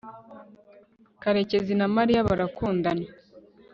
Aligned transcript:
karekezi 1.21 1.73
na 1.79 1.87
mariya 1.95 2.27
barakundana 2.27 3.07